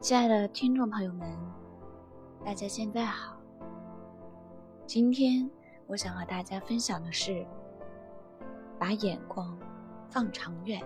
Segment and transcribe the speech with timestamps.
[0.00, 1.28] 亲爱的听众朋友们，
[2.44, 3.36] 大家现在好。
[4.86, 5.50] 今天
[5.86, 7.46] 我想和大家分享的是，
[8.78, 9.58] 把眼光
[10.08, 10.80] 放长远。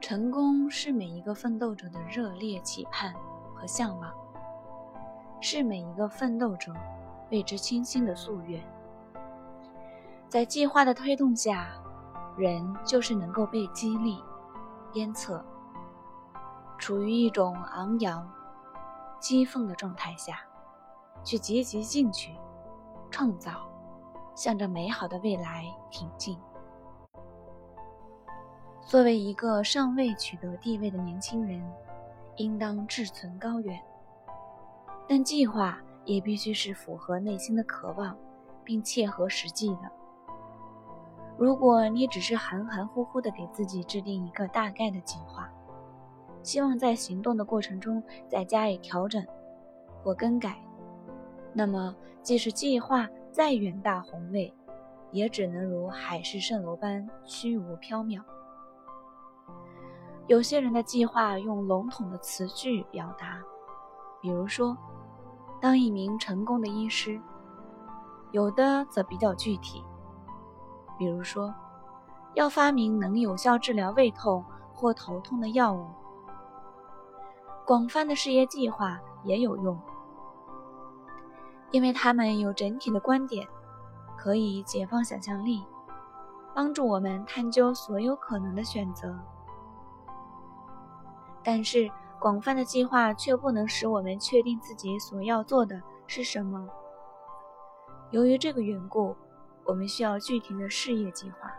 [0.00, 3.14] 成功是每一个奋斗者的热烈期盼
[3.54, 4.12] 和向往，
[5.40, 6.74] 是每一个奋斗者
[7.30, 8.60] 为之倾心的夙愿。
[10.28, 11.68] 在计划的推动下，
[12.36, 14.22] 人就是能够被激励、
[14.92, 15.44] 鞭策。
[16.78, 18.28] 处于一种昂扬、
[19.20, 20.40] 激愤的状态下，
[21.22, 22.36] 去积极进取、
[23.08, 23.52] 创造，
[24.34, 26.36] 向着美好的未来挺进。
[28.84, 31.62] 作为一个尚未取得地位的年轻人，
[32.34, 33.80] 应当志存高远，
[35.06, 38.16] 但计划也必须是符合内心的渴望，
[38.64, 40.01] 并切合实际的。
[41.38, 45.50] 如果你只是含含糊糊的给自己制定一个大概的计划，
[46.42, 49.24] 希望在行动的过程中再加以调整
[50.02, 50.56] 或更改，
[51.52, 54.52] 那么即使计划再远大宏伟，
[55.10, 58.22] 也只能如海市蜃楼般虚无缥缈。
[60.28, 63.42] 有些人的计划用笼统的词句表达，
[64.20, 64.76] 比如说
[65.60, 67.20] 当一名成功的医师；
[68.30, 69.82] 有的则比较具体，
[70.98, 71.52] 比如说
[72.34, 75.86] 要发明能有效治疗胃痛或头痛的药物。
[77.64, 79.78] 广泛的事业计划也有用，
[81.70, 83.46] 因为他们有整体的观点，
[84.16, 85.64] 可以解放想象力，
[86.54, 89.16] 帮助我们探究所有可能的选择。
[91.44, 96.68] 但是，广泛的计划却不能使我们确定自己所要做的是什么。
[98.10, 99.16] 由于这个缘故，
[99.64, 101.50] 我们需要具体的事业计划。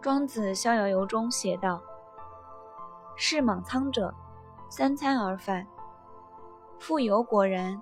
[0.00, 1.80] 庄子《逍遥游》中写道。
[3.14, 4.12] 是莽苍者，
[4.70, 5.64] 三餐而饭；
[6.80, 7.80] 富有果然，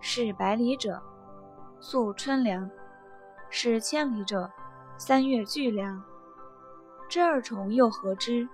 [0.00, 1.00] 是百里者，
[1.78, 2.68] 宿春粮；
[3.50, 4.50] 是千里者，
[4.96, 6.02] 三月巨粮。
[7.08, 8.48] 这二重又何之？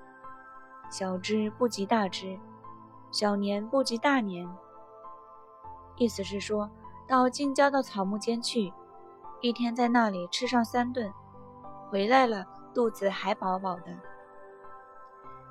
[0.90, 2.38] 小之不及大之，
[3.12, 4.46] 小年不及大年。
[5.96, 6.68] 意思是说，
[7.08, 8.70] 到近郊的草木间去，
[9.40, 11.10] 一天在那里吃上三顿，
[11.88, 13.84] 回来了肚子还饱饱的。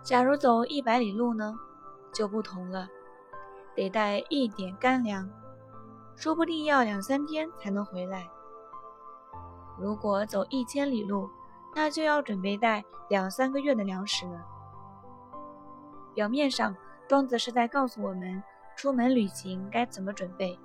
[0.03, 1.57] 假如走一百里路呢，
[2.13, 2.87] 就不同了，
[3.73, 5.27] 得带一点干粮，
[6.15, 8.29] 说不定要两三天才能回来。
[9.79, 11.27] 如果走一千里路，
[11.73, 14.45] 那就要准备带两三个月的粮食了。
[16.13, 16.75] 表面上，
[17.07, 18.43] 庄子是在告诉我们
[18.75, 20.59] 出门旅行该怎么准备，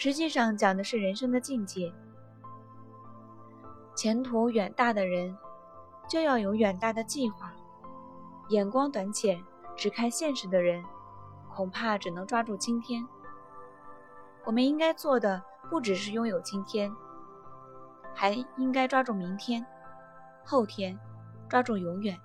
[0.00, 1.92] 实际上讲的是人生的境界。
[3.96, 5.36] 前途远大的人。
[6.08, 7.52] 就要有远大的计划，
[8.48, 9.44] 眼光短浅、
[9.76, 10.82] 只看现实的人，
[11.54, 13.06] 恐怕只能抓住今天。
[14.46, 16.90] 我们应该做的不只是拥有今天，
[18.14, 19.62] 还应该抓住明天、
[20.46, 20.98] 后天，
[21.46, 22.18] 抓住永远。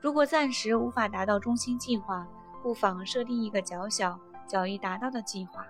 [0.00, 2.24] 如果暂时无法达到中心计划，
[2.62, 4.16] 不妨设定一个较小、
[4.48, 5.64] 较易达到的计划，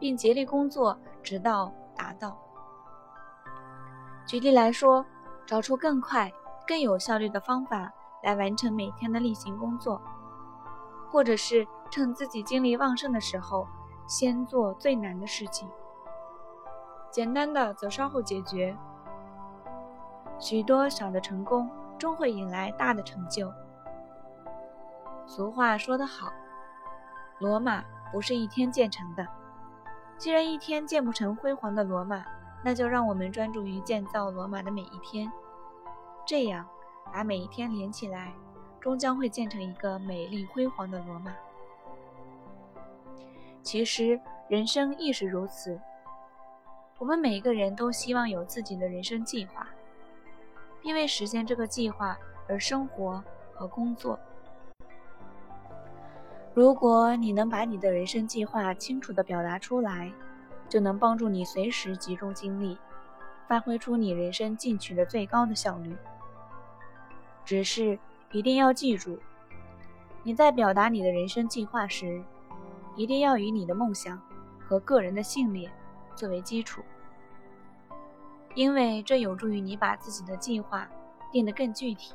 [0.00, 2.36] 并竭力工作，直到达到。
[4.26, 5.04] 举例来说，
[5.46, 6.32] 找出更快、
[6.66, 10.00] 更有效率的方法来完成每天的例行工作，
[11.10, 13.66] 或者是趁自己精力旺盛的时候，
[14.06, 15.68] 先做最难的事情，
[17.10, 18.76] 简单的则稍后解决。
[20.38, 21.68] 许多小的成功
[21.98, 23.52] 终会引来大的成就。
[25.26, 26.32] 俗话说得好，
[27.40, 29.26] 罗马不是一天建成的。
[30.16, 32.24] 既然一天建不成辉煌的罗马，
[32.62, 35.32] 那就让我们专注于建造罗马的每一天，
[36.26, 36.68] 这样
[37.10, 38.34] 把每一天连起来，
[38.78, 41.32] 终将会建成一个美丽辉煌的罗马。
[43.62, 45.80] 其实人生亦是如此，
[46.98, 49.66] 我们每一个人都希望有自己的人生计划，
[50.82, 54.18] 并为实现这个计划而生活和工作。
[56.52, 60.12] 如果你能把你的人生计划清楚地表达出来，
[60.68, 62.76] 就能帮助你随时集中精力，
[63.46, 65.96] 发挥出你人生进取的最高的效率。
[67.44, 67.96] 只是
[68.32, 69.18] 一定要记住，
[70.24, 72.22] 你在表达你的人生计划时，
[72.96, 74.20] 一定要以你的梦想
[74.58, 75.70] 和个人的信念
[76.16, 76.82] 作为基础，
[78.54, 80.88] 因为这有助于你把自己的计划
[81.30, 82.12] 定得更具体，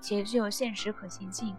[0.00, 1.54] 且具有现实可行性。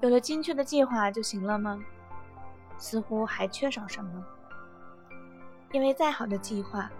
[0.00, 1.78] 有了精确的计划就行了吗？
[2.78, 4.24] 似乎还缺少什么。
[5.72, 6.90] 因为再好的计划，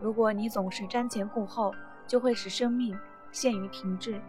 [0.00, 1.72] 如果你总是瞻前顾后，
[2.06, 2.98] 就会使生命
[3.30, 4.20] 陷于停滞，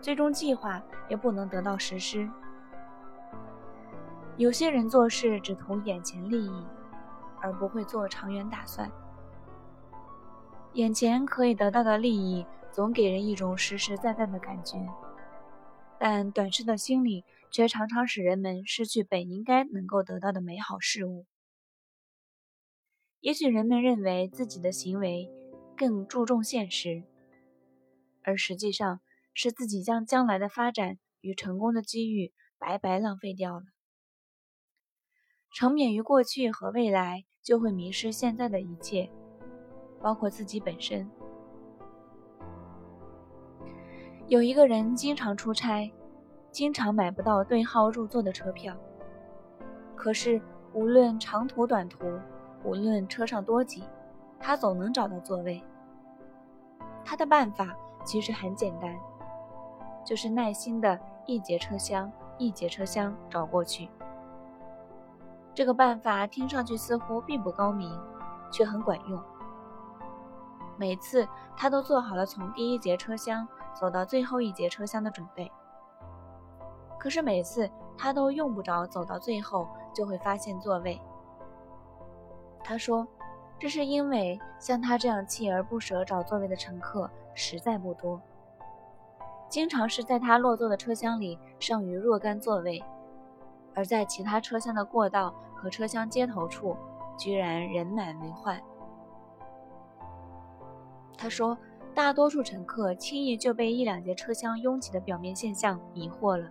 [0.00, 2.30] 最终计划也不能得到实施。
[4.36, 6.66] 有些人做事只图眼前利益，
[7.40, 8.90] 而不会做长远打算。
[10.74, 14.78] 眼前可以得到的利益，总给人一种实实在在的感觉，
[16.04, 21.26] 但短视的心理却常常使人们失去本应该能够得到的美好事物。
[23.20, 25.30] 也许人们认为自己的行为
[25.76, 27.04] 更注重现实，
[28.24, 29.00] 而实际上
[29.32, 33.66] 是自己将将来的发展与成功的机遇白白浪费掉了。
[35.52, 39.08] 沉湎于过去和未来，就会迷失现在的一切，
[40.00, 41.08] 包括自己本身。
[44.32, 45.92] 有一个人经常出差，
[46.50, 48.74] 经常买不到对号入座的车票。
[49.94, 50.40] 可是
[50.72, 52.18] 无论长途短途，
[52.64, 53.84] 无论车上多挤，
[54.40, 55.62] 他总能找到座位。
[57.04, 57.76] 他的办法
[58.06, 58.98] 其实很简单，
[60.02, 63.90] 就是耐心的一节车厢一节车厢找过去。
[65.52, 68.00] 这个办法听上去似乎并不高明，
[68.50, 69.22] 却很管用。
[70.78, 75.50] 每次他都做好了从第一节车厢走到最后一节车厢的准备。
[76.98, 81.00] 可是每次他都用不着走到最后就会发现座位。
[82.62, 83.06] 他说
[83.58, 88.20] ：“这是因为像他这样锲而不舍找座位的乘客实在不多，
[89.48, 92.82] 经常是在他落座的车厢里剩余若干座位。”
[93.74, 96.76] 而在其他车厢的过道和车厢接头处，
[97.16, 98.60] 居然人满为患。
[101.16, 101.56] 他说
[101.94, 106.48] ：“大多数乘客轻易就被一两节车厢拥挤的表面现象迷惑了，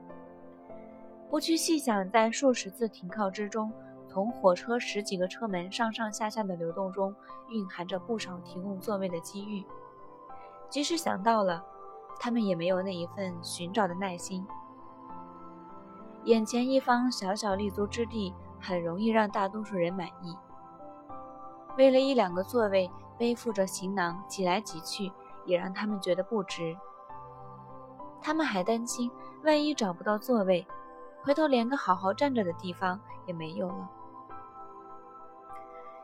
[1.30, 3.72] 不去细想在数十次停靠之中，
[4.08, 7.14] 从火车十几个车门上上下下的流动中，
[7.50, 9.66] 蕴含着不少提供座位的机遇。
[10.70, 11.64] 即使想到了，
[12.20, 14.46] 他们也没有那一份寻找的耐心。”
[16.26, 20.38] 眼前一方小小立足之地，很容易让大多数人满意。
[21.80, 25.12] 为了一两个座位，背负着行囊挤来挤去，
[25.46, 26.76] 也让他们觉得不值。
[28.22, 29.12] 他们还担心，
[29.44, 30.68] 万一找不到座位，
[31.24, 33.90] 回头连个好好站着的地方也没有了。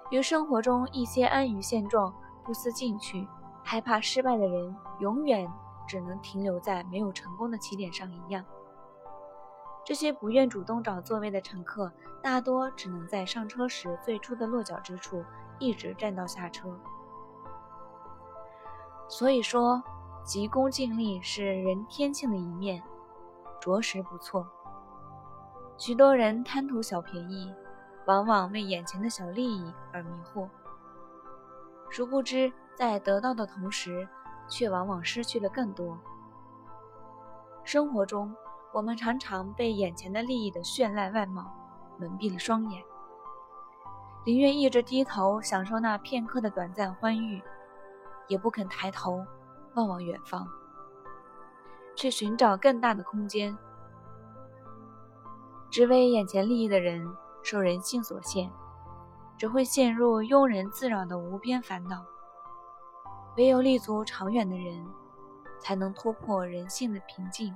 [0.10, 2.14] 与生活中一些安于现状、
[2.44, 3.28] 不思进取、
[3.64, 5.52] 害怕失败的人，永远
[5.86, 8.44] 只能停留在没有成功的起点上一样。
[9.86, 11.92] 这些不愿主动找座位的乘客，
[12.22, 15.24] 大多只能在上车时最初的落脚之处
[15.60, 16.78] 一直站到下车。
[19.08, 19.82] 所以说，
[20.24, 22.82] 急功近利是人天性的一面，
[23.60, 24.46] 着实不错。
[25.78, 27.54] 许多人贪图小便宜，
[28.06, 30.48] 往往为眼前的小利益而迷惑，
[31.90, 34.08] 殊不知在得到的同时，
[34.48, 35.98] 却往往失去了更多。
[37.64, 38.36] 生活中。
[38.74, 41.52] 我们常常被眼前的利益的绚烂外貌
[41.98, 42.84] 蒙蔽了双眼，
[44.24, 47.42] 宁愿一直低头享受那片刻的短暂欢愉，
[48.28, 49.26] 也不肯抬头
[49.76, 50.48] 望望远方，
[51.96, 53.58] 去寻找更大的空间。
[55.70, 57.08] 只为眼前利益的人，
[57.44, 58.50] 受人性所限，
[59.38, 62.06] 只会陷入庸人自扰的无边烦恼。
[63.36, 64.86] 唯有立足长远的人，
[65.60, 67.56] 才能突破人性的平静。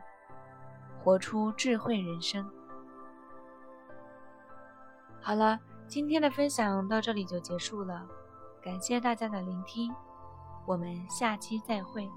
[1.03, 2.47] 活出智慧人生。
[5.19, 8.05] 好了，今天的分享到这里就结束了，
[8.61, 9.91] 感谢大家的聆听，
[10.65, 12.09] 我们下期再会。